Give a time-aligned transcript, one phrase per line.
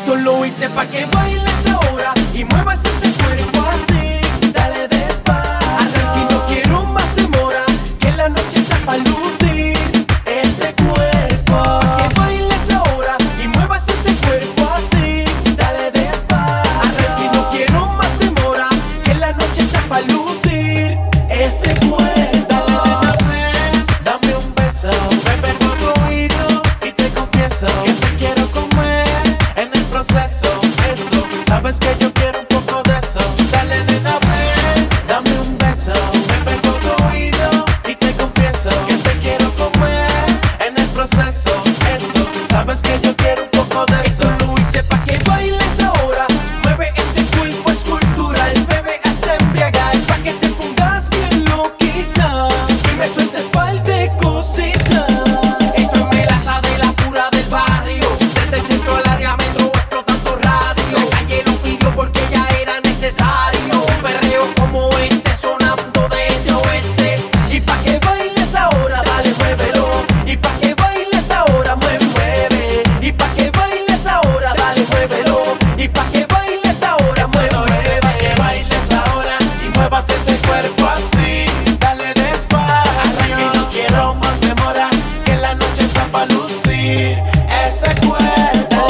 [0.00, 4.18] Esto lo hice pa' que bailes ahora y muevas ese cuerpo así.
[4.50, 5.68] Dale despacio.
[5.78, 7.64] Arranca y no quiero más demora,
[7.98, 9.76] que la noche está pa' lucir
[10.24, 11.80] ese cuerpo.
[11.98, 15.24] Que bailes ahora y muevas ese cuerpo así.
[15.54, 16.80] Dale despacio.
[16.80, 18.68] Arranca y no quiero más demora,
[19.04, 22.09] que la noche está pa' lucir ese cuerpo.
[31.72, 32.29] Sabes que yo quiero
[80.50, 81.46] cuerpo así.
[81.78, 84.90] Dale despacio, que no quiero más demora,
[85.24, 87.18] que la noche está pa' lucir
[87.66, 88.82] ese cuerpo.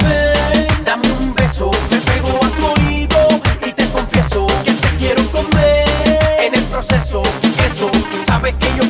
[0.00, 3.20] Dale, dame un beso, me pego a tu oído
[3.66, 5.88] y te confieso que te quiero comer
[6.38, 7.22] en el proceso.
[7.66, 7.90] Eso,
[8.26, 8.89] sabes que yo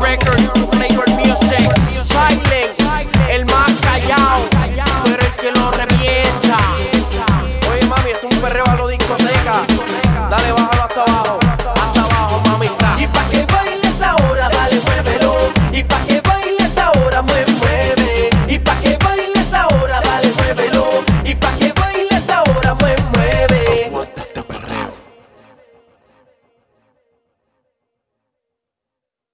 [0.00, 0.38] record,
[0.70, 1.70] flavor music,
[2.04, 2.82] silence,
[3.30, 4.48] el más callado,
[5.04, 6.58] pero el que lo revienta.
[7.70, 9.64] Oye mami, esto es un perreo a lo discoteca.
[10.30, 11.45] Dale, bájalo hasta abajo.